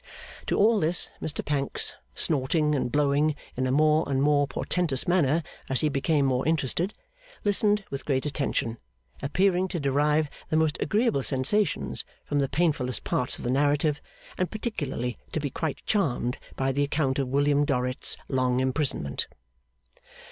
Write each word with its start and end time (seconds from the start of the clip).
To 0.47 0.57
all 0.57 0.79
this, 0.79 1.11
Mr 1.21 1.45
Pancks, 1.45 1.93
snorting 2.15 2.73
and 2.73 2.91
blowing 2.91 3.35
in 3.55 3.67
a 3.67 3.71
more 3.71 4.03
and 4.09 4.19
more 4.19 4.47
portentous 4.47 5.07
manner 5.07 5.43
as 5.69 5.81
he 5.81 5.89
became 5.89 6.25
more 6.25 6.47
interested, 6.47 6.95
listened 7.43 7.83
with 7.91 8.05
great 8.05 8.25
attention; 8.25 8.79
appearing 9.21 9.67
to 9.67 9.79
derive 9.79 10.27
the 10.49 10.55
most 10.57 10.77
agreeable 10.81 11.21
sensations 11.21 12.03
from 12.25 12.39
the 12.39 12.49
painfullest 12.49 13.03
parts 13.03 13.37
of 13.37 13.43
the 13.43 13.51
narrative, 13.51 14.01
and 14.39 14.49
particularly 14.49 15.17
to 15.33 15.39
be 15.39 15.51
quite 15.51 15.85
charmed 15.85 16.39
by 16.55 16.71
the 16.71 16.81
account 16.81 17.19
of 17.19 17.27
William 17.27 17.63
Dorrit's 17.63 18.17
long 18.27 18.59
imprisonment. 18.59 19.27